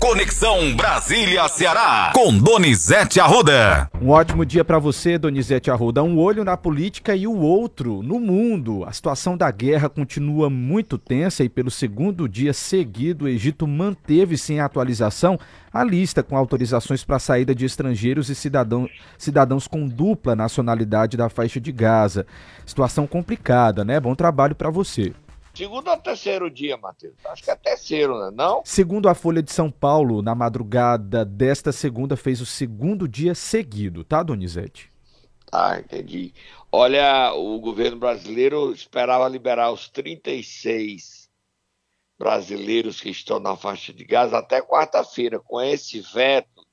[0.00, 3.90] Conexão Brasília-Ceará, com Donizete Arruda.
[4.00, 6.02] Um ótimo dia para você, Donizete Arruda.
[6.02, 8.82] Um olho na política e o outro no mundo.
[8.86, 14.38] A situação da guerra continua muito tensa e, pelo segundo dia seguido, o Egito manteve
[14.38, 15.38] sem atualização
[15.70, 18.88] a lista com autorizações para saída de estrangeiros e cidadão,
[19.18, 22.26] cidadãos com dupla nacionalidade da faixa de Gaza.
[22.64, 24.00] Situação complicada, né?
[24.00, 25.12] Bom trabalho para você.
[25.54, 27.14] Segundo ou terceiro dia, Matheus?
[27.26, 28.30] Acho que é terceiro, né?
[28.32, 28.62] Não?
[28.64, 34.04] Segundo a Folha de São Paulo, na madrugada desta segunda fez o segundo dia seguido,
[34.04, 34.90] tá, Donizete?
[35.52, 36.32] Ah, entendi.
[36.70, 41.28] Olha, o governo brasileiro esperava liberar os 36
[42.16, 45.40] brasileiros que estão na faixa de Gaza até quarta-feira.
[45.40, 46.64] Com esse veto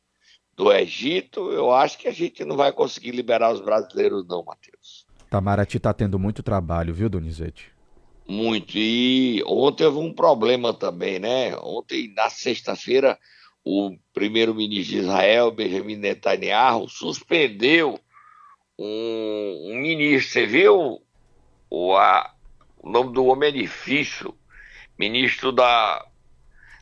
[0.55, 5.07] do Egito, eu acho que a gente não vai conseguir liberar os brasileiros, não, Matheus.
[5.29, 7.76] Tamaraty está tendo muito trabalho, viu, Donizete?
[8.27, 8.77] Muito.
[8.77, 11.55] E ontem houve um problema também, né?
[11.57, 13.17] Ontem, na sexta-feira,
[13.63, 17.99] o primeiro-ministro de Israel, Benjamin Netanyahu, suspendeu
[18.77, 20.31] um, um ministro.
[20.31, 21.01] Você viu?
[21.69, 22.33] O, a,
[22.77, 24.37] o nome do homem é difícil.
[24.97, 26.05] Ministro da,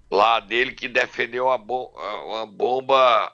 [0.10, 3.32] lá dele que defendeu uma, uma bomba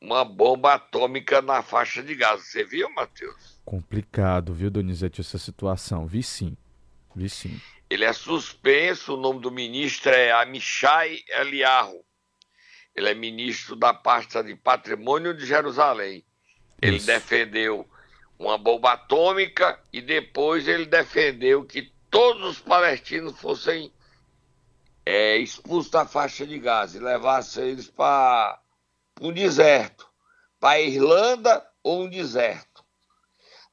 [0.00, 2.42] uma bomba atômica na faixa de Gaza.
[2.42, 3.51] Você viu, Matheus?
[3.64, 6.06] Complicado, viu, Donizete, essa situação.
[6.06, 6.56] Vi sim.
[7.14, 7.60] Vi sim.
[7.88, 12.04] Ele é suspenso, o nome do ministro é Amichai Eliarro.
[12.94, 16.24] Ele é ministro da pasta de Patrimônio de Jerusalém.
[16.80, 17.06] Ele Isso.
[17.06, 17.88] defendeu
[18.38, 23.92] uma bomba atômica e depois ele defendeu que todos os palestinos fossem
[25.04, 28.60] é, expulsos da faixa de Gaza e levassem eles para
[29.20, 30.08] um deserto,
[30.58, 32.71] para a Irlanda ou um deserto.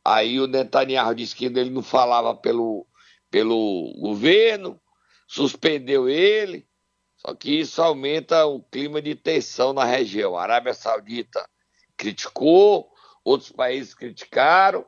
[0.10, 2.88] Aí o Netanyahu disse que ele não falava pelo,
[3.30, 4.82] pelo governo,
[5.28, 6.68] suspendeu ele,
[7.16, 10.36] só que isso aumenta o clima de tensão na região.
[10.36, 11.48] A Arábia Saudita
[11.96, 12.92] criticou,
[13.24, 14.84] outros países criticaram.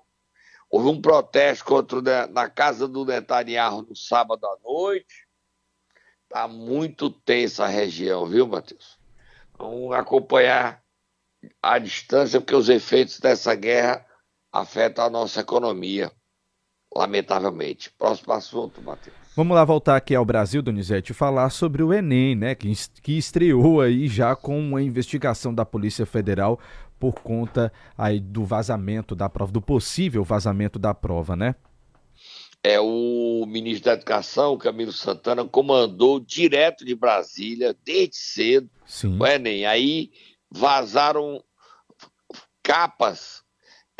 [0.71, 5.27] Houve um protesto contra na casa do Netanyahu no sábado à noite.
[6.23, 8.97] Está muito tensa a região, viu, Matheus?
[9.55, 10.83] Vamos acompanhar
[11.61, 14.03] à distância, porque os efeitos dessa guerra
[14.51, 16.11] afetam a nossa economia,
[16.93, 17.91] lamentavelmente.
[17.97, 19.15] Próximo assunto, Matheus.
[19.35, 22.53] Vamos lá voltar aqui ao Brasil, Donizete, e falar sobre o Enem, né?
[22.53, 26.59] Que, que estreou aí já com uma investigação da Polícia Federal
[26.99, 31.55] por conta aí do vazamento da prova, do possível vazamento da prova, né?
[32.63, 39.17] é, o ministro da Educação, Camilo Santana, comandou direto de Brasília, desde cedo, Sim.
[39.19, 39.65] o Enem.
[39.65, 40.11] Aí
[40.49, 41.43] vazaram
[42.61, 43.43] capas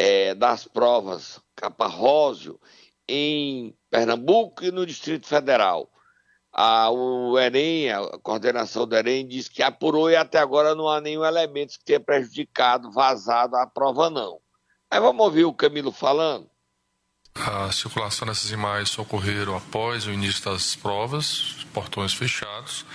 [0.01, 2.59] é, das provas, capa róseo,
[3.07, 5.87] em Pernambuco e no Distrito Federal.
[6.51, 10.99] A, o Enem, a coordenação do Enem, diz que apurou e até agora não há
[10.99, 14.39] nenhum elemento que tenha prejudicado, vazado a prova, não.
[14.89, 16.49] Aí vamos ouvir o Camilo falando.
[17.33, 22.85] A circulação dessas imagens ocorreram após o início das provas, portões fechados.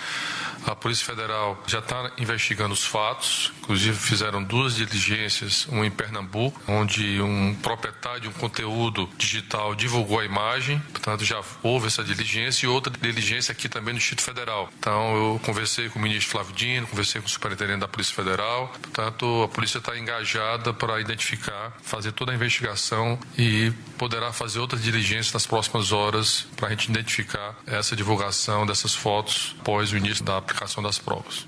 [0.66, 6.60] A Polícia Federal já está investigando os fatos, inclusive fizeram duas diligências, uma em Pernambuco,
[6.66, 12.66] onde um proprietário de um conteúdo digital divulgou a imagem, portanto já houve essa diligência,
[12.66, 14.68] e outra diligência aqui também no Distrito Federal.
[14.78, 18.68] Então eu conversei com o ministro Flávio Dino, conversei com o superintendente da Polícia Federal,
[18.82, 24.82] portanto a polícia está engajada para identificar, fazer toda a investigação e poderá fazer outras
[24.82, 30.24] diligências nas próximas horas para a gente identificar essa divulgação dessas fotos após o início
[30.24, 31.46] da aplicação das provas.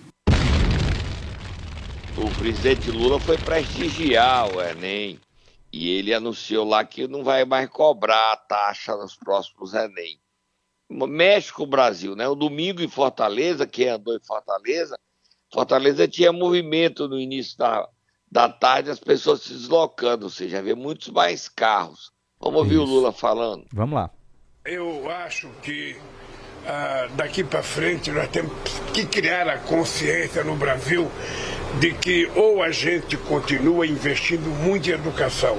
[2.16, 5.21] O presidente Lula foi prestigiar o Enem
[5.72, 10.19] e ele anunciou lá que não vai mais cobrar a taxa nos próximos Enem.
[10.91, 12.27] Mexe com o Brasil, né?
[12.27, 14.99] O domingo em Fortaleza, quem andou em Fortaleza,
[15.53, 17.89] Fortaleza tinha movimento no início da,
[18.31, 22.12] da tarde, as pessoas se deslocando, ou seja, havia muitos mais carros.
[22.41, 22.82] Vamos ouvir Isso.
[22.82, 23.65] o Lula falando.
[23.72, 24.10] Vamos lá.
[24.65, 25.97] Eu acho que
[26.66, 28.53] ah, daqui para frente nós temos
[28.93, 31.10] que criar a consciência no Brasil
[31.80, 35.57] de que ou a gente continua investindo muito em educação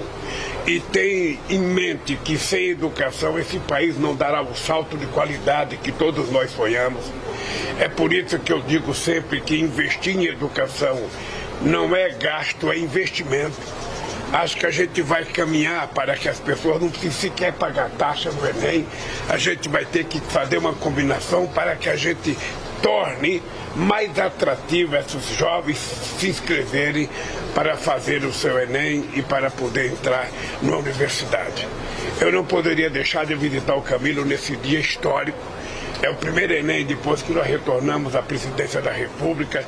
[0.67, 5.77] e tem em mente que sem educação esse país não dará o salto de qualidade
[5.77, 7.03] que todos nós sonhamos.
[7.79, 10.99] É por isso que eu digo sempre que investir em educação
[11.61, 13.57] não é gasto, é investimento
[14.31, 18.29] Acho que a gente vai caminhar para que as pessoas não precisem sequer pagar taxa
[18.31, 18.85] no Enem.
[19.27, 22.37] A gente vai ter que fazer uma combinação para que a gente
[22.81, 23.41] torne
[23.75, 27.09] mais atrativo esses jovens se inscreverem
[27.55, 30.29] para fazer o seu Enem e para poder entrar
[30.61, 31.67] na universidade.
[32.21, 35.37] Eu não poderia deixar de visitar o Camilo nesse dia histórico
[36.01, 39.65] É o primeiro Enem depois que nós retornamos à presidência da República.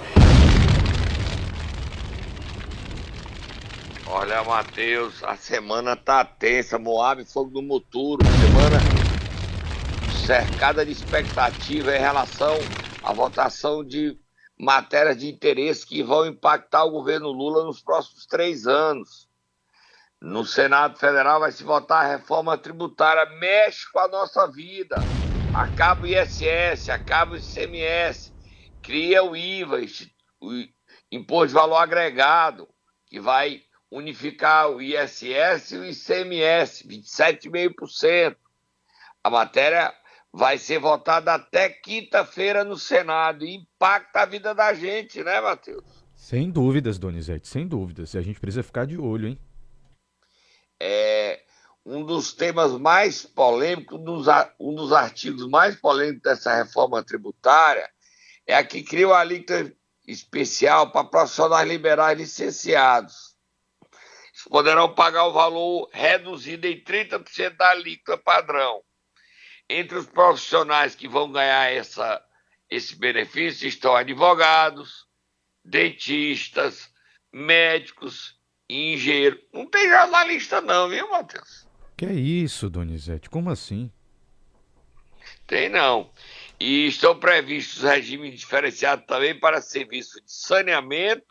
[4.14, 6.78] Olha, Matheus, a semana tá tensa.
[6.78, 8.22] Moab Fogo do Muturo.
[8.26, 8.78] Semana
[10.28, 12.58] cercada de expectativa em relação
[13.02, 14.20] à votação de
[14.60, 19.30] matérias de interesse que vão impactar o governo Lula nos próximos três anos.
[20.22, 24.98] No Senado Federal vai se votar a reforma tributária, mexe com a nossa vida.
[25.56, 28.34] Acaba o ISS, acaba o ICMS,
[28.82, 29.78] cria o IVA,
[30.42, 30.52] o
[31.10, 32.68] Imposto de Valor Agregado,
[33.08, 38.38] que vai unificar o ISS e o ICMS, 27,5%.
[39.24, 39.94] A matéria
[40.34, 45.84] vai ser votada até quinta-feira no Senado e impacta a vida da gente, né, Matheus?
[46.16, 48.14] Sem dúvidas, Donizete, sem dúvidas.
[48.14, 49.40] E a gente precisa ficar de olho, hein?
[50.80, 51.42] É
[51.86, 57.90] um dos temas mais polêmicos, um dos, artigos mais polêmicos dessa reforma tributária
[58.46, 59.74] é a que cria o alíquota
[60.08, 63.31] especial para profissionais liberais licenciados.
[64.50, 68.82] Poderão pagar o valor reduzido em 30% da alíquota padrão.
[69.70, 72.24] Entre os profissionais que vão ganhar essa,
[72.70, 75.08] esse benefício estão advogados,
[75.64, 76.92] dentistas,
[77.32, 79.42] médicos e engenheiros.
[79.54, 81.68] Não tem jornalista não, viu, Matheus?
[81.96, 83.30] Que é isso, Donizete?
[83.30, 83.92] Como assim?
[85.46, 86.12] Tem não.
[86.60, 91.26] E estão previstos regimes diferenciados também para serviços de saneamento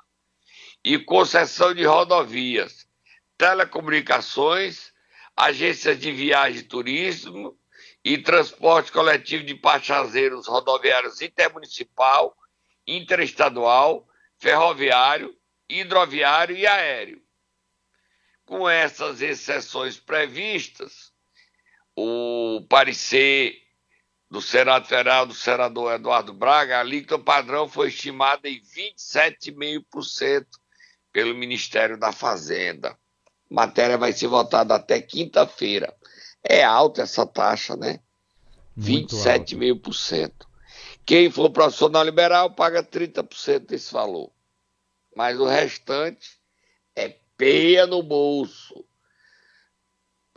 [0.85, 2.87] e concessão de rodovias,
[3.41, 4.93] telecomunicações,
[5.35, 7.59] agências de viagem e turismo
[8.05, 12.37] e transporte coletivo de passageiros rodoviários intermunicipal,
[12.87, 14.07] interestadual,
[14.39, 15.35] ferroviário,
[15.67, 17.23] hidroviário e aéreo.
[18.45, 21.11] Com essas exceções previstas,
[21.97, 23.57] o parecer
[24.31, 30.47] do Senado Federal do senador Eduardo Braga, a alíquota padrão foi estimada em 27,5%
[31.11, 33.00] pelo Ministério da Fazenda.
[33.51, 35.93] Matéria vai ser votada até quinta-feira.
[36.43, 37.99] É alta essa taxa, né?
[38.79, 40.33] 27,5%.
[41.05, 44.31] Quem for profissional liberal paga 30% desse valor.
[45.17, 46.39] Mas o restante
[46.95, 48.85] é peia no bolso.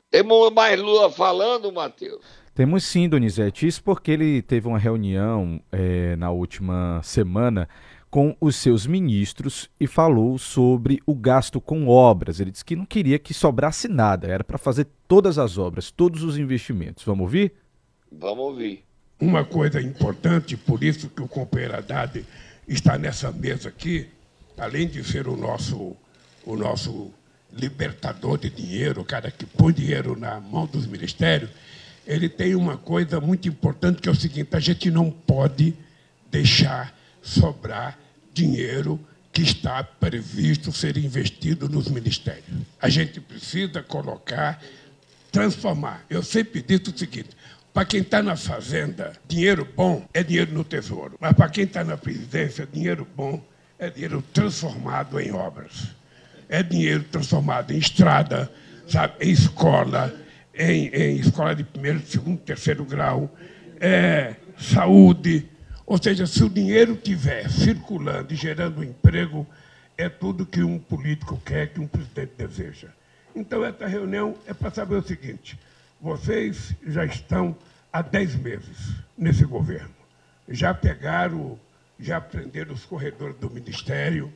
[0.09, 2.23] Temos mais Lula falando, Matheus?
[2.55, 3.67] Temos sim, Donizete.
[3.67, 7.67] Isso porque ele teve uma reunião é, na última semana
[8.13, 12.39] com os seus ministros e falou sobre o gasto com obras.
[12.39, 16.21] Ele disse que não queria que sobrasse nada, era para fazer todas as obras, todos
[16.21, 17.03] os investimentos.
[17.03, 17.53] Vamos ouvir?
[18.11, 18.83] Vamos ouvir.
[19.19, 22.23] Uma coisa importante, por isso que o companheiro Haddad
[22.67, 24.07] está nessa mesa aqui,
[24.59, 25.95] além de ser o nosso,
[26.45, 27.11] o nosso
[27.51, 31.49] libertador de dinheiro, o cara que põe dinheiro na mão dos ministérios,
[32.05, 35.73] ele tem uma coisa muito importante que é o seguinte: a gente não pode
[36.29, 38.02] deixar sobrar
[38.33, 38.99] dinheiro
[39.31, 42.45] que está previsto ser investido nos ministérios.
[42.79, 44.61] A gente precisa colocar,
[45.31, 46.05] transformar.
[46.09, 47.29] Eu sempre disse o seguinte:
[47.73, 51.17] para quem está na fazenda, dinheiro bom é dinheiro no tesouro.
[51.19, 53.43] Mas para quem está na presidência, dinheiro bom
[53.79, 55.87] é dinheiro transformado em obras.
[56.47, 58.51] É dinheiro transformado em estrada,
[58.87, 60.13] sabe, em escola,
[60.53, 63.35] em, em escola de primeiro, segundo, terceiro grau,
[63.79, 65.49] é, saúde,
[65.85, 69.45] ou seja, se o dinheiro estiver circulando e gerando emprego,
[69.97, 72.89] é tudo que um político quer, que um presidente deseja.
[73.35, 75.59] Então, essa reunião é para saber o seguinte:
[75.99, 77.55] vocês já estão
[77.91, 79.93] há dez meses nesse governo.
[80.47, 81.59] Já pegaram,
[81.99, 84.31] já aprenderam os corredores do ministério.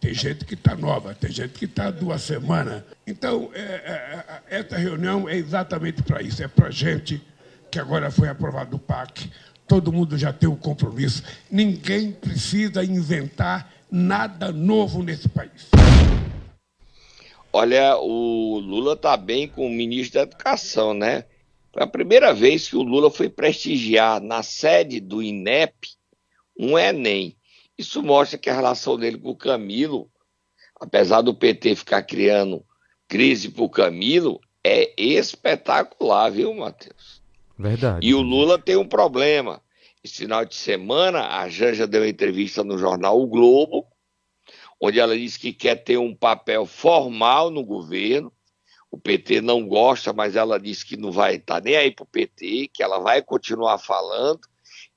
[0.00, 2.84] Tem gente que está nova, tem gente que está duas semanas.
[3.06, 7.22] Então, é, é, é, essa reunião é exatamente para isso: é para gente
[7.70, 9.30] que agora foi aprovado o PAC,
[9.68, 11.22] todo mundo já tem o um compromisso.
[11.50, 15.68] Ninguém precisa inventar nada novo nesse país.
[17.52, 21.24] Olha, o Lula está bem com o ministro da Educação, né?
[21.72, 25.88] Foi a primeira vez que o Lula foi prestigiar na sede do INEP
[26.58, 27.36] um Enem.
[27.76, 30.10] Isso mostra que a relação dele com o Camilo,
[30.80, 32.64] apesar do PT ficar criando
[33.06, 37.17] crise para o Camilo, é espetacular, viu, Matheus?
[37.58, 38.06] Verdade.
[38.06, 39.60] E o Lula tem um problema.
[40.02, 43.86] Esse final de semana, a Janja deu uma entrevista no jornal O Globo,
[44.80, 48.32] onde ela disse que quer ter um papel formal no governo.
[48.90, 52.06] O PT não gosta, mas ela disse que não vai estar nem aí para o
[52.06, 54.40] PT, que ela vai continuar falando.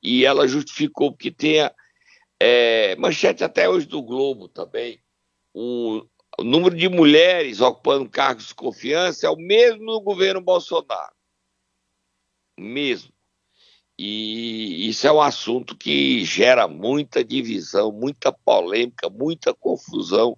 [0.02, 1.74] E ela justificou que tenha
[2.40, 5.00] é, manchete até hoje do Globo também.
[5.54, 6.04] O,
[6.40, 11.12] o número de mulheres ocupando cargos de confiança é o mesmo no governo Bolsonaro
[12.62, 13.12] mesmo.
[13.98, 20.36] E isso é um assunto que gera muita divisão, muita polêmica, muita confusão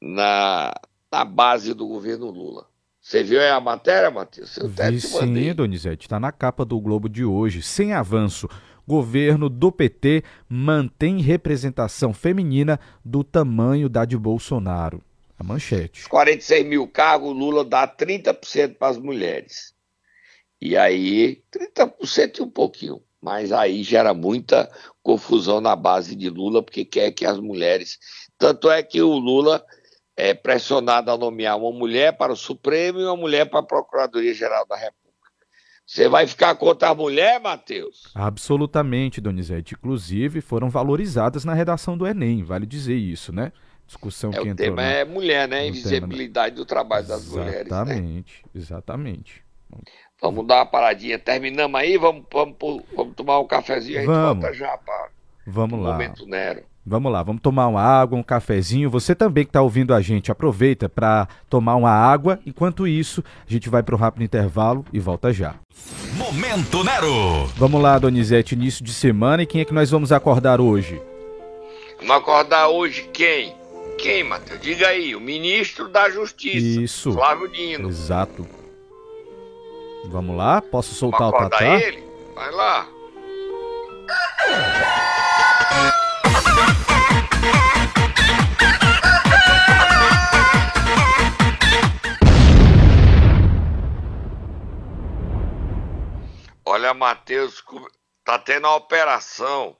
[0.00, 0.72] na,
[1.12, 2.66] na base do governo Lula.
[3.00, 4.56] Você viu aí a matéria, Matheus?
[4.56, 6.06] Eu Vi sim, Donizete.
[6.06, 7.62] Está na capa do Globo de hoje.
[7.62, 8.48] Sem avanço,
[8.86, 15.02] governo do PT mantém representação feminina do tamanho da de Bolsonaro.
[15.38, 16.08] A manchete.
[16.08, 19.74] 46 mil cargos, Lula dá 30% para as mulheres.
[20.60, 23.02] E aí, 30% e um pouquinho.
[23.20, 24.70] Mas aí gera muita
[25.02, 27.98] confusão na base de Lula, porque quer que as mulheres.
[28.38, 29.64] Tanto é que o Lula
[30.16, 34.66] é pressionado a nomear uma mulher para o Supremo e uma mulher para a Procuradoria-Geral
[34.66, 35.00] da República.
[35.86, 38.10] Você vai ficar contra a mulher, Matheus?
[38.14, 39.74] Absolutamente, Donizete.
[39.74, 43.52] Inclusive, foram valorizadas na redação do Enem, vale dizer isso, né?
[43.86, 44.68] Discussão é, que o entrou.
[44.68, 45.66] O tema é mulher, né?
[45.66, 46.64] Invisibilidade tema...
[46.64, 47.66] do trabalho das exatamente, mulheres.
[47.66, 48.50] Exatamente, né?
[48.54, 49.49] exatamente.
[50.20, 51.18] Vamos dar uma paradinha.
[51.18, 52.56] Terminamos aí, vamos, vamos,
[52.94, 54.42] vamos tomar um cafezinho, a gente vamos.
[54.42, 55.08] volta já para
[55.46, 55.92] vamos lá.
[55.92, 56.62] momento Nero.
[56.84, 58.90] Vamos lá, vamos tomar uma água, um cafezinho.
[58.90, 62.40] Você também que está ouvindo a gente, aproveita para tomar uma água.
[62.44, 65.56] Enquanto isso, a gente vai para o rápido intervalo e volta já.
[66.16, 67.46] Momento Nero!
[67.56, 69.42] Vamos lá, Donizete, início de semana.
[69.42, 71.00] E quem é que nós vamos acordar hoje?
[71.98, 73.54] Vamos acordar hoje quem?
[73.98, 74.60] Quem, Matheus?
[74.60, 76.80] Diga aí, o ministro da Justiça.
[76.80, 77.12] Isso.
[77.12, 77.90] Flávio Dino.
[77.90, 78.46] Exato.
[80.06, 80.62] Vamos lá?
[80.62, 81.64] Posso soltar o tatá?
[81.64, 82.02] ele?
[82.34, 82.88] Vai lá.
[96.64, 97.62] Olha, Matheus,
[98.24, 99.76] tá tendo a operação.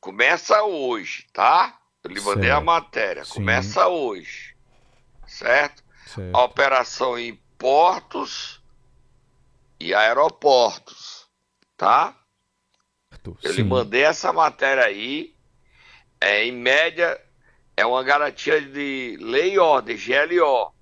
[0.00, 1.78] Começa hoje, tá?
[2.02, 2.58] Eu lhe mandei certo.
[2.58, 3.24] a matéria.
[3.24, 3.34] Sim.
[3.34, 4.54] Começa hoje.
[5.26, 5.82] Certo?
[6.06, 6.36] certo?
[6.36, 8.63] A operação em portos
[9.78, 11.26] e aeroportos,
[11.76, 12.16] tá?
[13.42, 15.34] Eu lhe mandei essa matéria aí.
[16.20, 17.20] É, em média,
[17.76, 20.72] é uma garantia de lei e ordem, GLO.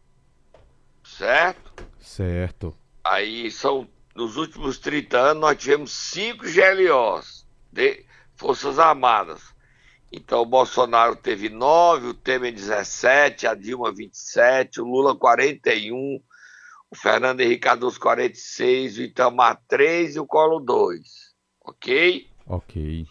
[1.05, 1.73] Certo?
[2.01, 2.77] Certo.
[3.05, 9.53] Aí são, nos últimos 30 anos, nós tivemos cinco GLOs de Forças Armadas.
[10.13, 16.21] Então o Bolsonaro teve 9, o Temer 17, a Dilma 27, o Lula 41,
[16.93, 21.01] o Fernando Henrique Cardoso 46, o Itamar 3 e o Colo 2.
[21.63, 22.29] Ok?
[22.47, 23.07] Ok.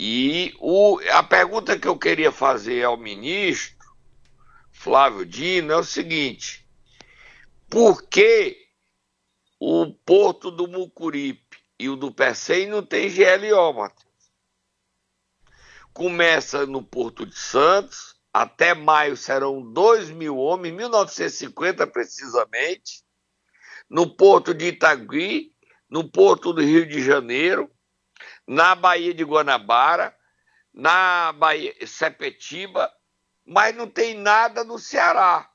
[0.00, 3.76] E o, a pergunta que eu queria fazer ao ministro
[4.72, 6.66] Flávio Dino é o seguinte:
[7.68, 8.56] por que
[9.60, 14.08] o porto do Mucuripe e o do Pecém não tem GLO, Matheus?
[15.92, 23.06] Começa no Porto de Santos, até maio serão 2 mil homens, 1950 precisamente,
[23.88, 25.52] no Porto de Itagui,
[25.88, 27.70] no Porto do Rio de Janeiro,
[28.46, 30.14] na Baía de Guanabara,
[30.72, 32.90] na Bahia Sepetiba,
[33.46, 35.48] mas não tem nada no Ceará.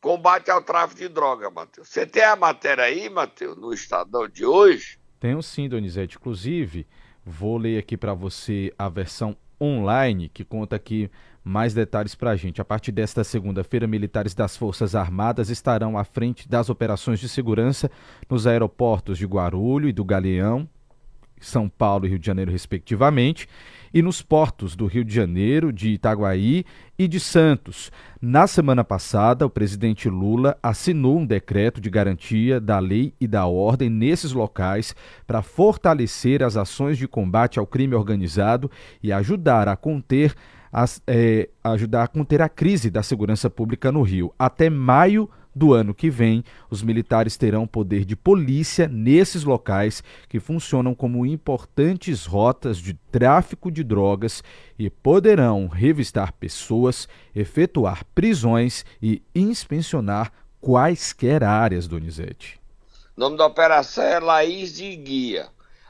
[0.00, 1.88] Combate ao tráfico de droga, Matheus.
[1.88, 4.98] Você tem a matéria aí, Matheus, no Estadão de hoje?
[5.18, 6.16] Tenho sim, Donizete.
[6.16, 6.86] Inclusive,
[7.24, 11.10] vou ler aqui para você a versão online que conta aqui
[11.48, 12.60] mais detalhes para a gente.
[12.60, 17.90] A partir desta segunda-feira, militares das Forças Armadas estarão à frente das operações de segurança
[18.28, 20.68] nos aeroportos de Guarulhos e do Galeão,
[21.40, 23.48] são Paulo e Rio de Janeiro, respectivamente,
[23.94, 26.64] e nos portos do Rio de Janeiro, de Itaguaí
[26.98, 27.90] e de Santos.
[28.20, 33.46] Na semana passada, o presidente Lula assinou um decreto de garantia da lei e da
[33.46, 34.94] ordem nesses locais
[35.26, 38.70] para fortalecer as ações de combate ao crime organizado
[39.02, 40.34] e ajudar a conter
[41.06, 44.32] é, ajudar a conter a crise da segurança pública no Rio.
[44.38, 50.38] Até maio do ano que vem, os militares terão poder de polícia nesses locais que
[50.38, 54.42] funcionam como importantes rotas de tráfico de drogas
[54.78, 62.60] e poderão revistar pessoas, efetuar prisões e inspecionar quaisquer áreas, Donizete.
[63.16, 65.48] O nome da operação é Laís de Guia.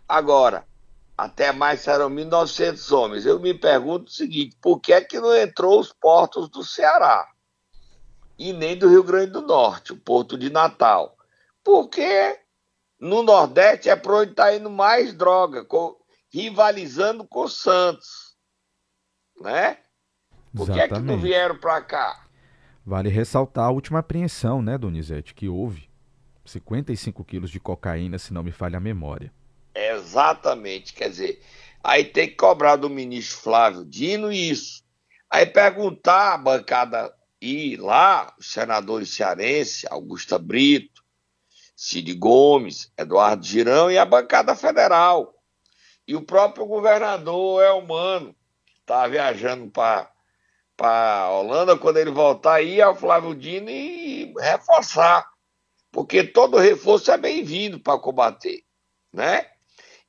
[0.09, 0.65] Agora,
[1.19, 3.27] até mais serão 1.900 homens.
[3.27, 7.29] Eu me pergunto o seguinte: por que é que não entrou os portos do Ceará?
[8.39, 11.17] e nem do Rio Grande do Norte, o Porto de Natal.
[11.65, 12.39] Porque
[13.01, 15.67] no Nordeste é para onde está indo mais droga,
[16.33, 18.37] rivalizando com o Santos.
[19.41, 19.79] Né?
[20.55, 22.27] Por que é que não vieram para cá?
[22.87, 25.89] Vale ressaltar a última apreensão, né, Donizete, que houve.
[26.45, 29.31] 55 quilos de cocaína, se não me falha a memória.
[29.75, 31.43] Exatamente, quer dizer,
[31.83, 34.83] aí tem que cobrar do ministro Flávio Dino isso.
[35.31, 41.05] Aí perguntar à bancada e lá, os senadores cearenses, Augusta Brito,
[41.77, 45.35] Cid Gomes, Eduardo Girão e a bancada federal.
[46.07, 48.35] E o próprio governador é humano,
[48.81, 50.11] está viajando para
[50.77, 55.29] para Holanda, quando ele voltar aí ao Flávio Dino e reforçar.
[55.91, 58.63] Porque todo reforço é bem-vindo para combater,
[59.13, 59.45] né?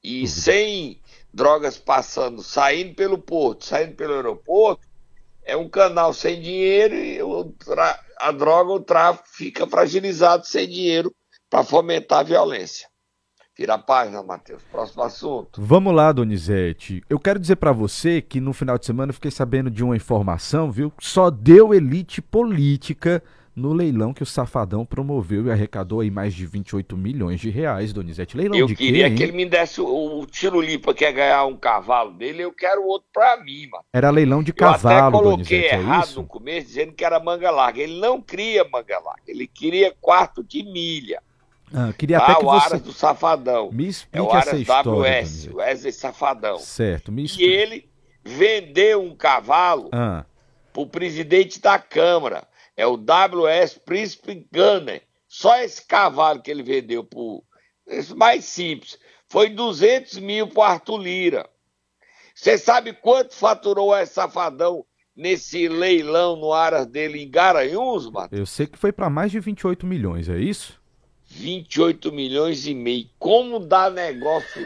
[0.04, 0.28] E uhum.
[0.28, 1.02] sem
[1.34, 4.88] drogas passando, saindo pelo porto, saindo pelo aeroporto,
[5.44, 7.20] é um canal sem dinheiro e
[8.18, 11.14] a droga, o tráfico fica fragilizado sem dinheiro
[11.50, 12.88] para fomentar a violência.
[13.56, 14.64] Tira a página, Matheus.
[14.72, 15.62] Próximo assunto.
[15.62, 17.04] Vamos lá, Donizete.
[17.10, 19.98] Eu quero dizer para você que no final de semana eu fiquei sabendo de uma
[19.98, 20.94] informação, viu?
[20.98, 23.22] Só deu elite política
[23.60, 27.92] no leilão que o Safadão promoveu e arrecadou aí mais de 28 milhões de reais,
[27.92, 28.38] Donizete.
[28.38, 31.58] Leilão eu de queria quê, que ele me desse o, o Tirulipa quer ganhar um
[31.58, 33.84] cavalo dele, eu quero outro para mim, mano.
[33.94, 37.04] Era leilão de cavalo, Eu até coloquei Donizete, é errado é no começo, dizendo que
[37.04, 37.82] era manga larga.
[37.82, 41.22] Ele não queria manga larga, ele queria quarto de milha.
[41.74, 42.66] Ah, queria até que o você...
[42.66, 43.70] Aras do Safadão.
[43.72, 46.58] Me explique é o Aras essa história, WS, o Wesley Safadão.
[46.60, 47.48] Certo, me explique.
[47.48, 47.90] E ele
[48.24, 50.26] vendeu um cavalo ah.
[50.74, 52.49] pro presidente da Câmara
[52.80, 55.04] é o WS Príncipe Gunner.
[55.28, 57.44] Só esse cavalo que ele vendeu por.
[57.86, 58.98] Esse mais simples.
[59.28, 61.50] Foi 200 mil para Arthur Lira.
[62.34, 68.40] Você sabe quanto faturou esse safadão nesse leilão no Aras dele em Garanhuns, Matheus?
[68.40, 70.80] Eu sei que foi para mais de 28 milhões, é isso?
[71.26, 73.10] 28 milhões e meio.
[73.20, 74.66] Como dá negócio,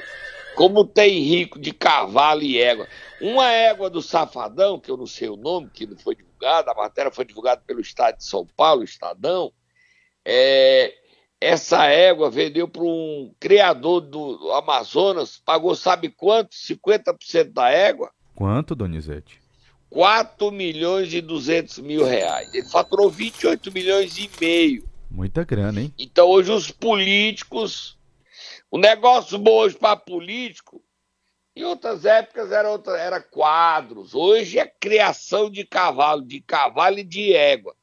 [0.55, 2.87] como tem rico de cavalo e égua.
[3.19, 6.75] Uma égua do Safadão, que eu não sei o nome, que não foi divulgada, a
[6.75, 9.51] matéria foi divulgada pelo Estado de São Paulo, Estadão.
[10.25, 10.93] É,
[11.39, 16.55] essa égua vendeu para um criador do Amazonas, pagou sabe quanto?
[16.55, 18.11] 50% da égua?
[18.35, 19.41] Quanto, Donizete?
[19.89, 22.53] 4 milhões e 200 mil reais.
[22.53, 24.89] Ele faturou 28 milhões e meio.
[25.09, 25.93] Muita grana, hein?
[25.97, 27.97] Então hoje os políticos.
[28.71, 30.82] O negócio bom hoje para político
[31.55, 34.15] em outras épocas era, outra, era quadros.
[34.15, 37.75] Hoje é criação de cavalo, de cavalo e de égua.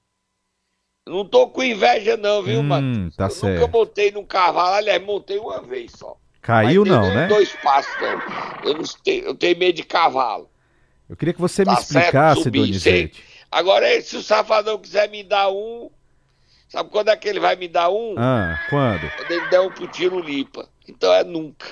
[1.06, 3.11] Não tô com inveja, não, viu, hum, mano?
[3.13, 3.61] Tá eu certo.
[3.61, 6.17] nunca montei num cavalo, aliás, montei uma vez só.
[6.43, 7.26] Caiu não, né?
[7.26, 8.65] Dois passos, não.
[8.65, 10.50] Eu, não tenho, eu tenho medo de cavalo.
[11.09, 13.25] Eu queria que você tá me explicasse, certo, Donizete.
[13.50, 15.91] Agora, se o safadão quiser me dar um,
[16.69, 18.15] sabe quando é que ele vai me dar um?
[18.17, 19.11] Ah, quando?
[19.17, 20.69] Quando ele der um pro tiro lipa.
[20.89, 21.67] Então é nunca.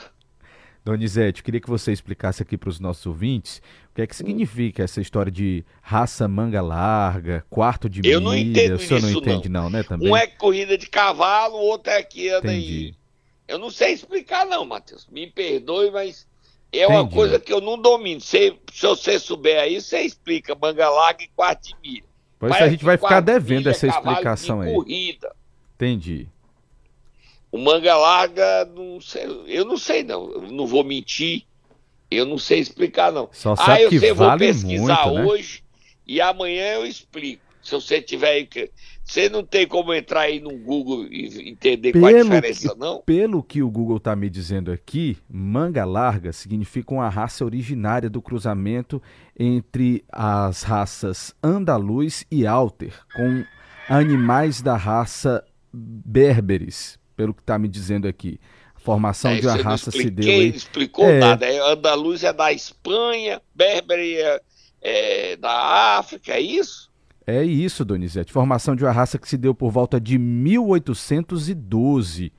[0.85, 3.61] Donizete, queria que você explicasse aqui para os nossos ouvintes
[3.91, 8.12] o que é que significa essa história de raça manga larga, quarto de Eu milha.
[8.14, 9.64] Eu não entendo o senhor não entende não.
[9.64, 10.11] não, né, também?
[10.11, 12.87] Um é corrida de cavalo, o outro é que anda Entendi.
[12.87, 12.95] aí.
[13.47, 15.07] Eu não sei explicar não, Matheus.
[15.11, 16.27] Me perdoe, mas
[16.73, 16.93] é Entendi.
[16.93, 18.21] uma coisa que eu não domino.
[18.21, 22.05] Se, se você souber aí, você explica manga larga e quarto de milha.
[22.38, 24.75] Pois a gente vai ficar devendo essa explicação de aí.
[24.75, 25.35] Corrida.
[25.75, 26.29] Entendi.
[27.51, 31.45] O manga larga, não sei, eu não sei não, eu não vou mentir,
[32.11, 33.29] eu não sei explicar não.
[33.33, 35.25] Só sabe ah, eu sei, que vou vale pesquisar muito, né?
[35.25, 35.63] hoje
[36.07, 37.43] e amanhã eu explico.
[37.63, 38.49] Se você tiver aí
[39.09, 42.79] você não tem como entrar aí no Google e entender pelo qual a diferença, que,
[42.79, 43.03] não?
[43.03, 48.21] Pelo que o Google está me dizendo aqui, manga larga significa uma raça originária do
[48.21, 49.03] cruzamento
[49.39, 53.45] entre as raças andaluz e alter, com
[53.89, 58.39] animais da raça berberes, pelo que está me dizendo aqui.
[58.77, 60.31] A formação é, de uma raça se deu.
[60.31, 60.51] Aí...
[60.51, 61.19] explicou é...
[61.19, 61.45] nada.
[61.45, 64.41] É, Andaluz é da Espanha, Berber é,
[64.81, 66.89] é, da África, é isso?
[67.27, 68.33] É isso, Donizete.
[68.33, 72.33] Formação de uma raça que se deu por volta de 1812,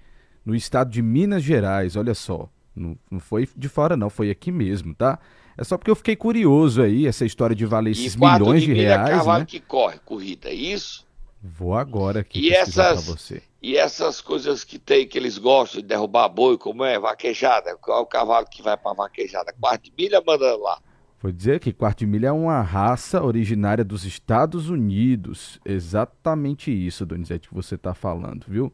[0.45, 1.97] no estado de Minas Gerais.
[1.97, 2.49] Olha só.
[2.73, 5.19] Não, não foi de fora, não, foi aqui mesmo, tá?
[5.57, 8.79] É só porque eu fiquei curioso aí, essa história de valer esses milhões de, de
[8.79, 9.09] reais.
[9.09, 9.45] É cavalo né?
[9.45, 11.05] que corre, corrida, é isso?
[11.43, 13.43] Vou agora aqui e essas, você.
[13.61, 17.99] E essas coisas que tem, que eles gostam de derrubar boi, como é vaquejada, qual
[17.99, 19.53] é o cavalo que vai pra vaquejada?
[19.59, 20.79] Quarto de milha manda lá.
[21.21, 25.59] Vou dizer que quarto de milha é uma raça originária dos Estados Unidos.
[25.65, 28.73] Exatamente isso, Donizete, que você está falando, viu?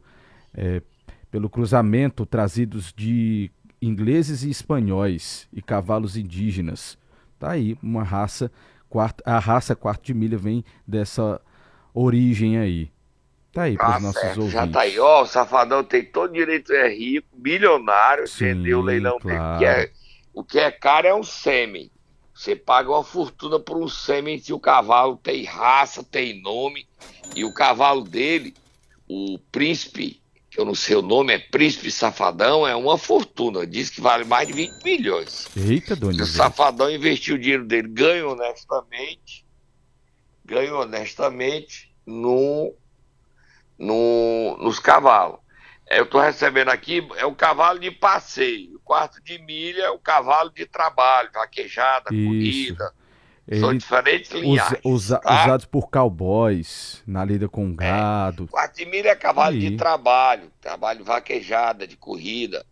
[0.54, 0.80] É,
[1.32, 3.50] pelo cruzamento trazidos de
[3.82, 6.96] ingleses e espanhóis e cavalos indígenas.
[7.40, 8.50] Tá aí, uma raça,
[9.24, 11.40] a raça quarto de milha vem dessa
[11.92, 12.90] origem aí.
[13.56, 14.52] Tá aí para os tá nossos certo, ouvintes.
[14.52, 18.80] Já tá aí, ó, o Safadão tem todo direito, é rico, milionário, Sim, entendeu?
[18.80, 19.58] O leilão claro.
[19.58, 19.90] dele, é,
[20.34, 21.90] o que é caro é um sêmen.
[22.34, 26.86] Você paga uma fortuna por um sêmen se o cavalo tem raça, tem nome,
[27.34, 28.52] e o cavalo dele,
[29.08, 33.66] o príncipe, que eu não sei o nome, é Príncipe Safadão, é uma fortuna.
[33.66, 35.48] Diz que vale mais de 20 milhões.
[35.56, 39.46] Eita, dona O Safadão investiu o dinheiro dele, ganha honestamente,
[40.44, 42.74] ganha honestamente no,
[43.78, 45.38] no, nos cavalos.
[45.90, 48.76] eu estou recebendo aqui, é o cavalo de passeio.
[48.76, 52.26] O quarto de milha é o cavalo de trabalho, vaquejada, Isso.
[52.26, 52.92] corrida.
[53.48, 54.80] Ele, São diferentes linhagens.
[54.84, 55.44] Usa, tá?
[55.44, 57.74] Usados por cowboys na lida com é.
[57.74, 58.44] gado.
[58.44, 58.46] É.
[58.48, 62.66] Quarto de milha é cavalo de trabalho, trabalho vaquejada, de corrida.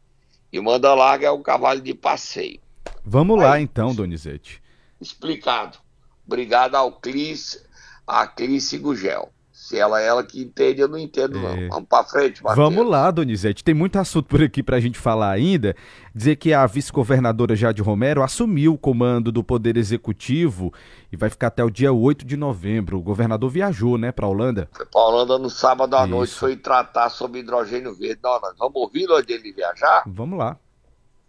[0.53, 2.61] E manda larga é o cavalo de passeio.
[3.05, 4.63] Vamos Aí, lá então, Donizete.
[5.01, 5.79] Explicado.
[6.27, 7.65] Obrigado ao Clis,
[8.07, 9.34] a Clice Gugel.
[9.65, 11.49] Se ela é ela que entende, eu não entendo, não.
[11.49, 11.69] É.
[11.69, 12.69] Vamos para frente, Matheus.
[12.69, 13.65] Vamos lá, Donizete.
[13.65, 15.75] Tem muito assunto por aqui para a gente falar ainda.
[16.15, 20.71] Dizer que a vice-governadora Jade Romero assumiu o comando do Poder Executivo
[21.11, 22.99] e vai ficar até o dia 8 de novembro.
[22.99, 24.69] O governador viajou, né, para Holanda?
[24.71, 26.11] Foi para Holanda no sábado à Isso.
[26.11, 28.21] noite, foi tratar sobre hidrogênio verde.
[28.23, 30.03] Não, nós vamos ouvir antes dele viajar?
[30.07, 30.59] Vamos lá.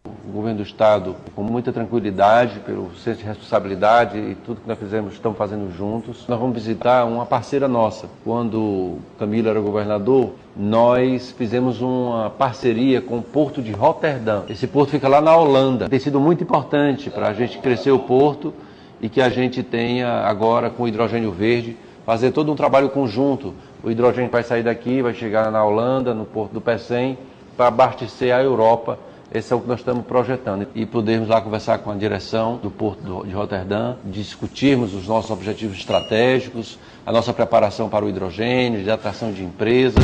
[0.06, 4.78] O governo do Estado, com muita tranquilidade, pelo senso de responsabilidade e tudo que nós
[4.78, 6.26] fizemos, estamos fazendo juntos.
[6.28, 8.08] Nós vamos visitar uma parceira nossa.
[8.24, 14.44] Quando Camilo era governador, nós fizemos uma parceria com o Porto de Roterdã.
[14.48, 15.90] Esse porto fica lá na Holanda.
[15.90, 18.54] Tem sido muito importante para a gente crescer o porto
[19.02, 23.56] e que a gente tenha agora com o hidrogênio verde, fazer todo um trabalho conjunto.
[23.84, 27.18] O hidrogênio vai sair daqui, vai chegar na Holanda, no porto do Pecém,
[27.58, 29.00] para abastecer a Europa
[29.32, 30.68] esse é o que nós estamos projetando.
[30.76, 35.78] E podermos lá conversar com a direção do Porto de Roterdã, discutirmos os nossos objetivos
[35.78, 40.04] estratégicos, a nossa preparação para o hidrogênio, de atração de empresas.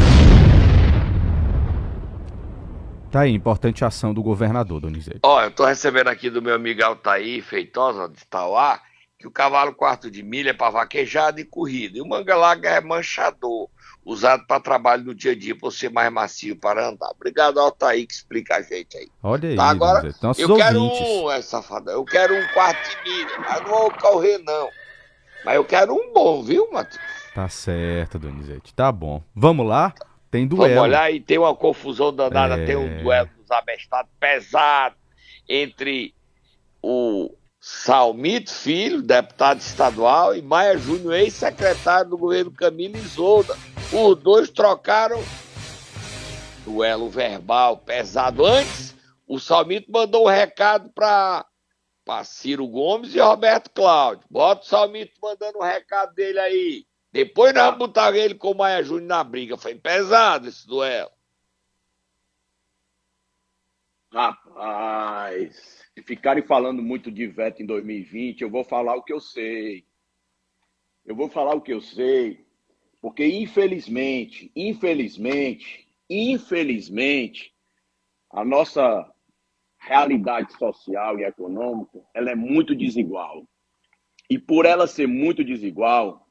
[3.12, 5.20] Tá aí, importante ação do governador, Donizete.
[5.24, 8.80] Ó, oh, eu tô recebendo aqui do meu amigo Altair Feitosa, de Tauá,
[9.20, 11.98] que o cavalo quarto de milha é para vaquejada e corrida.
[11.98, 13.70] E o manga larga é manchador
[14.06, 17.10] usado para trabalho no dia a dia, para ser mais macio para andar.
[17.12, 19.08] Obrigado, Altair, que explica a gente aí.
[19.22, 20.68] Olha aí, tá, agora eu ouvintes.
[20.68, 24.70] quero um, é, safada, eu quero um quarto de milha, mas não vou correr não.
[25.46, 27.02] Mas eu quero um bom, viu, Matheus?
[27.34, 29.24] Tá certo, Donizete, tá bom.
[29.36, 29.94] Vamos lá?
[30.30, 30.74] Tem duelo.
[30.74, 32.66] Vamos olhar e tem uma confusão danada, é...
[32.66, 34.96] tem um duelo dos abestados pesado
[35.48, 36.14] entre
[36.82, 43.56] o Salmito Filho, deputado estadual, e Maia Júnior, ex-secretário do governo Camilo Isolda.
[43.94, 45.22] Os dois trocaram
[46.64, 48.46] duelo verbal pesado.
[48.46, 48.96] Antes,
[49.28, 51.46] o Salmito mandou um recado para
[52.24, 54.26] Ciro Gomes e Roberto Cláudio.
[54.30, 56.86] Bota o Salmito mandando um recado dele aí.
[57.12, 59.58] Depois nós vamos botar ele com o Maia Júnior na briga.
[59.58, 61.12] Foi pesado esse duelo.
[64.14, 65.56] Rapaz,
[65.94, 69.86] se ficarem falando muito de veto em 2020, eu vou falar o que eu sei.
[71.06, 72.46] Eu vou falar o que eu sei,
[73.02, 77.54] porque infelizmente, infelizmente, infelizmente,
[78.30, 79.12] a nossa
[79.80, 83.46] realidade social e econômica, ela é muito desigual.
[84.30, 86.28] E por ela ser muito desigual,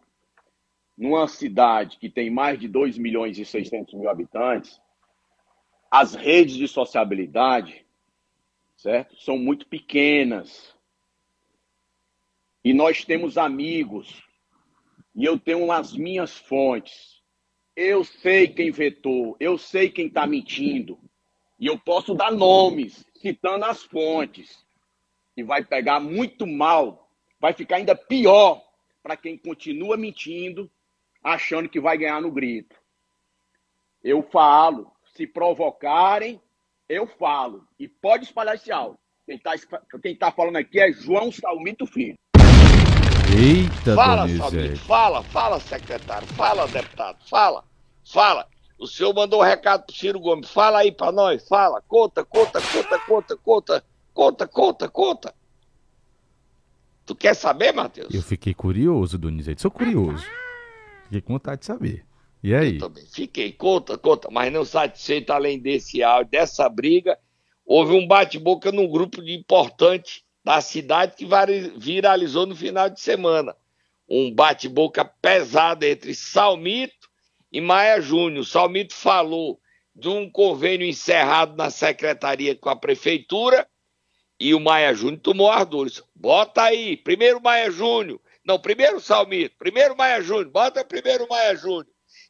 [0.96, 4.80] numa cidade que tem mais de 2 milhões e 600 mil habitantes,
[5.90, 7.84] as redes de sociabilidade
[8.80, 9.14] certo?
[9.20, 10.74] São muito pequenas.
[12.64, 14.22] E nós temos amigos.
[15.20, 17.20] E eu tenho as minhas fontes.
[17.76, 20.98] Eu sei quem vetou, eu sei quem está mentindo.
[21.58, 24.64] E eu posso dar nomes, citando as fontes.
[25.36, 27.06] E vai pegar muito mal,
[27.38, 28.64] vai ficar ainda pior
[29.02, 30.70] para quem continua mentindo,
[31.22, 32.74] achando que vai ganhar no grito.
[34.02, 36.40] Eu falo, se provocarem,
[36.88, 37.68] eu falo.
[37.78, 38.98] E pode espalhar esse áudio.
[39.26, 39.52] Quem está
[40.18, 42.16] tá falando aqui é João Salmito Filho.
[43.32, 44.76] Eita, fala, Donizete.
[44.80, 47.64] fala, fala, secretário, fala, deputado, fala,
[48.04, 48.46] fala.
[48.78, 50.50] O senhor mandou um recado pro Ciro Gomes.
[50.50, 51.82] Fala aí pra nós, fala.
[51.86, 55.34] Conta, conta, conta, conta, conta, conta, conta, conta.
[57.06, 58.12] Tu quer saber, Matheus?
[58.12, 60.24] Eu fiquei curioso, Donizete, sou curioso.
[61.04, 62.04] Fiquei com vontade de saber.
[62.42, 62.74] E aí?
[62.76, 63.04] Eu também.
[63.06, 67.18] Fiquei, conta, conta, mas não satisfeito além desse áudio, dessa briga.
[67.66, 71.28] Houve um bate-boca num grupo de importante da cidade que
[71.78, 73.54] viralizou no final de semana.
[74.08, 77.08] Um bate-boca pesado entre Salmito
[77.52, 78.44] e Maia Júnior.
[78.44, 79.60] Salmito falou
[79.94, 83.64] de um convênio encerrado na secretaria com a prefeitura
[84.40, 86.02] e o Maia Júnior tomou as dores.
[86.16, 88.20] Bota aí, primeiro Maia Júnior.
[88.44, 91.86] Não, primeiro Salmito, primeiro Maia Júnior, bota primeiro Maia Júnior.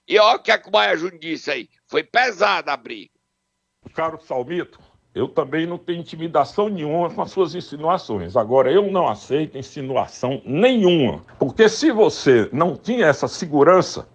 [0.07, 1.71] E olha o que, é que o Maia Júnior disse aí.
[1.87, 3.15] Foi pesada a briga.
[3.95, 4.79] Caro Salmito,
[5.15, 8.37] eu também não tenho intimidação nenhuma com as suas insinuações.
[8.37, 11.23] Agora, eu não aceito insinuação nenhuma.
[11.39, 14.09] Porque se você não tinha essa segurança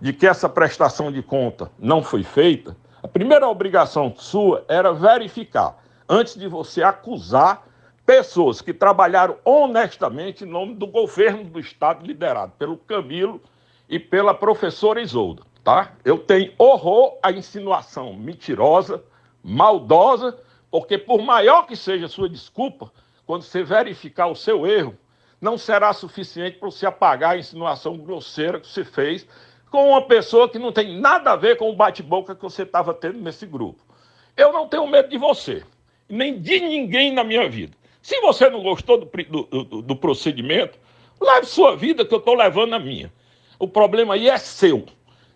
[0.00, 5.82] de que essa prestação de conta não foi feita, a primeira obrigação sua era verificar,
[6.08, 7.66] antes de você acusar
[8.06, 13.40] pessoas que trabalharam honestamente em nome do governo do Estado liderado pelo Camilo
[13.88, 15.42] e pela professora Isolda.
[15.64, 15.92] tá?
[16.04, 19.02] Eu tenho horror à insinuação mentirosa,
[19.48, 20.38] maldosa,
[20.70, 22.92] porque por maior que seja a sua desculpa,
[23.26, 24.94] quando você verificar o seu erro,
[25.40, 29.26] não será suficiente para você apagar a insinuação grosseira que você fez
[29.70, 32.92] com uma pessoa que não tem nada a ver com o bate-boca que você estava
[32.92, 33.82] tendo nesse grupo.
[34.36, 35.62] Eu não tenho medo de você,
[36.08, 37.76] nem de ninguém na minha vida.
[38.02, 40.78] Se você não gostou do, do, do, procedimento,
[41.20, 43.12] leve sua vida, que eu estou levando a minha.
[43.58, 44.86] O problema aí é seu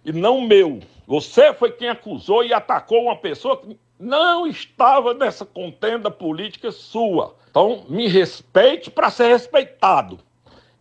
[0.04, 0.80] e não meu.
[1.06, 7.36] Você foi quem acusou e atacou uma pessoa que não estava nessa contenda política sua.
[7.48, 10.18] Então, me respeite para ser respeitado.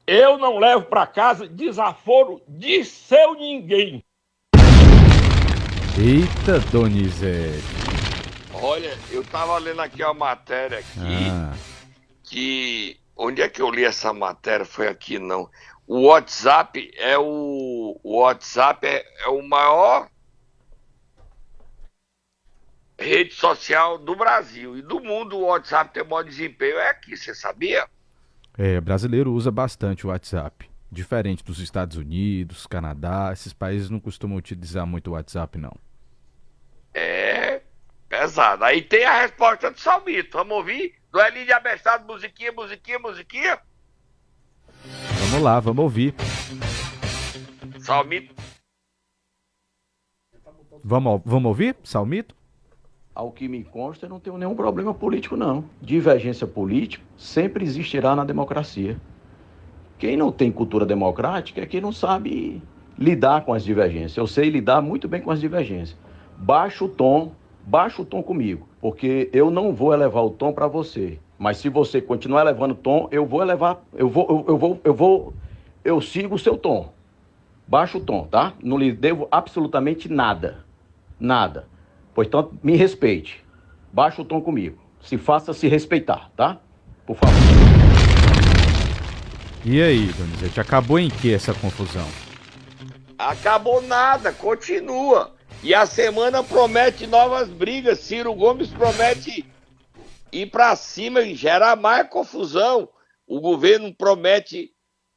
[0.08, 4.04] Eu não levo para casa desaforo de seu ninguém.
[6.00, 7.64] Eita, Donizete.
[8.54, 11.54] Olha, eu tava lendo aqui a matéria aqui, Ah,
[12.24, 12.98] que...
[13.16, 14.66] Onde é que eu li essa matéria?
[14.66, 15.48] Foi aqui, não.
[15.86, 18.00] O WhatsApp é o...
[18.04, 20.08] O WhatsApp é, é o maior
[23.02, 25.38] rede social do Brasil e do mundo.
[25.38, 26.78] O WhatsApp tem o maior desempenho.
[26.78, 27.88] É aqui, você sabia?
[28.58, 30.70] é, brasileiro usa bastante o WhatsApp.
[30.92, 35.74] Diferente dos Estados Unidos, Canadá, esses países não costumam utilizar muito o WhatsApp, não.
[36.94, 37.62] É
[38.10, 38.66] pesado.
[38.66, 40.38] Aí tem a resposta do Salmito.
[40.38, 40.96] Vamos ouvir?
[41.12, 43.60] Do Elinho de Abestado, musiquinha, musiquinha, musiquinha.
[45.22, 46.14] Vamos lá, vamos ouvir.
[47.80, 48.36] Salmito.
[50.84, 52.36] Vamos, vamos ouvir, Salmito?
[53.14, 55.66] Ao que me consta, eu não tenho nenhum problema político, não.
[55.82, 58.98] Divergência política sempre existirá na democracia.
[60.00, 62.62] Quem não tem cultura democrática é quem não sabe
[62.98, 64.16] lidar com as divergências.
[64.16, 65.98] Eu sei lidar muito bem com as divergências.
[66.38, 67.34] Baixa o tom,
[67.68, 71.20] baixa o tom comigo, porque eu não vou elevar o tom para você.
[71.38, 74.82] Mas se você continuar elevando o tom, eu vou elevar, eu vou, eu, eu vou,
[74.86, 75.34] eu vou,
[75.84, 76.94] eu sigo o seu tom.
[77.68, 78.54] Baixa o tom, tá?
[78.64, 80.64] Não lhe devo absolutamente nada.
[81.20, 81.71] Nada.
[82.14, 83.44] Portanto, me respeite.
[83.92, 84.82] Baixa o tom comigo.
[85.02, 86.60] Se faça se respeitar, tá?
[87.06, 87.36] Por favor.
[89.64, 92.08] E aí, Donizete, acabou em que essa confusão?
[93.18, 95.36] Acabou nada, continua.
[95.64, 98.00] E a semana promete novas brigas.
[98.00, 99.46] Ciro Gomes promete
[100.32, 102.90] ir pra cima e gerar mais confusão.
[103.28, 104.72] O governo promete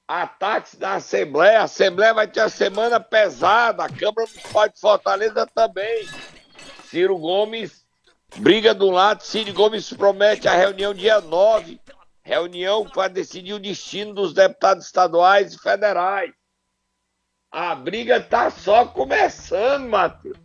[0.07, 1.61] ataques da Assembleia.
[1.61, 3.85] A Assembleia vai ter a semana pesada.
[3.85, 6.07] A Câmara Municipal de Fortaleza também.
[6.95, 7.85] Ciro Gomes
[8.37, 9.21] briga um lado.
[9.25, 11.81] Ciro Gomes promete a reunião dia 9.
[12.23, 16.31] Reunião para decidir o destino dos deputados estaduais e federais.
[17.51, 20.39] A briga tá só começando, Matheus.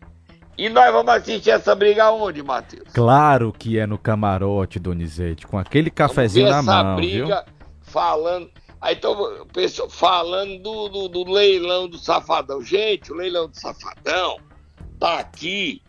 [0.57, 2.91] E nós vamos assistir essa briga onde, Matheus?
[2.93, 7.25] Claro que é no camarote, Donizete, com aquele cafezinho na mão, viu?
[7.27, 7.45] briga
[7.83, 8.49] falando.
[8.81, 12.59] Aí então, pessoal, falando do, do, do leilão do Safadão.
[12.63, 14.39] Gente, o leilão do Safadão
[14.99, 15.83] tá aqui.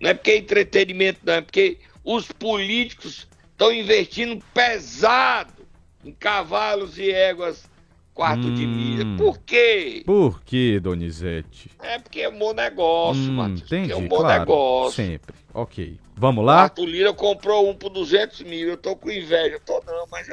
[0.00, 5.66] Não é porque é entretenimento, não, é porque os políticos estão investindo pesado
[6.04, 7.68] em cavalos e éguas
[8.14, 8.68] quarto de Hum.
[8.68, 9.04] milha.
[9.18, 10.02] Por quê?
[10.06, 11.70] Por que, Donizete?
[11.82, 13.62] É porque é um bom negócio, Hum, Matheus.
[13.62, 14.92] entendi, É um bom claro, negócio.
[15.04, 15.34] sempre.
[15.52, 15.98] Ok.
[16.16, 16.62] Vamos lá?
[16.62, 18.68] Arthur Lira comprou um por 200 mil.
[18.68, 19.56] Eu tô com inveja.
[19.56, 20.28] Eu tô não, mas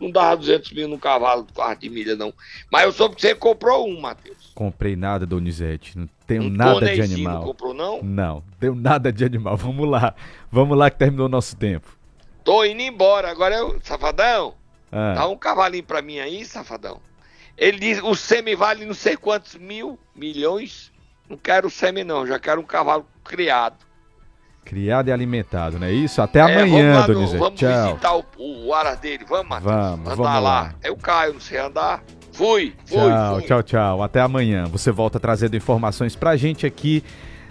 [0.00, 2.32] não, dava 200 mil no cavalo do quarto de milha, não.
[2.70, 4.52] Mas eu soube que você comprou um, Matheus.
[4.54, 5.98] Comprei nada, Donizete.
[5.98, 7.34] Não tenho Um nada de animal.
[7.34, 8.00] Não comprou, não?
[8.02, 9.56] Não, tenho nada de animal.
[9.56, 10.14] Vamos lá.
[10.52, 11.96] Vamos lá que terminou o nosso tempo.
[12.44, 13.28] Tô indo embora.
[13.28, 13.80] Agora eu.
[13.82, 14.54] Safadão,
[14.92, 17.00] Ah, dá um cavalinho pra mim aí, safadão.
[17.56, 20.92] Ele diz: o semi vale não sei quantos mil, milhões.
[21.28, 22.26] Não quero o semi, não.
[22.26, 23.76] Já quero um cavalo criado.
[24.64, 26.22] Criado e alimentado, não é isso?
[26.22, 27.38] Até É, amanhã, vamos Donizete.
[27.38, 27.86] Vamos Tchau.
[27.86, 29.24] visitar o, o, aras dele.
[29.28, 29.70] Vamos, Matheus.
[29.72, 30.38] Vamos, Andar vamos lá.
[30.40, 30.74] lá.
[30.82, 32.02] Eu caio, não sei andar.
[32.32, 33.42] Fui, fui, Tchau, fui.
[33.46, 34.02] tchau, tchau.
[34.02, 34.64] Até amanhã.
[34.64, 37.04] Você volta trazendo informações pra gente aqui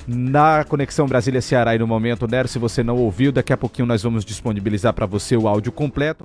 [0.08, 2.48] na Conexão Brasília-Ceará e no Momento Nero.
[2.48, 6.22] Se você não ouviu, daqui a pouquinho nós vamos disponibilizar pra você o áudio completo.